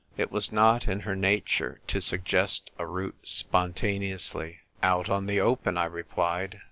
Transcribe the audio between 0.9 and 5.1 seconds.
her nature to suggest a route spontaneously." Out